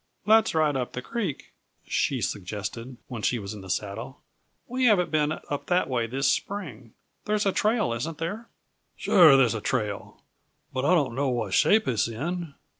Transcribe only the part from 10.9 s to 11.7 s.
don't know what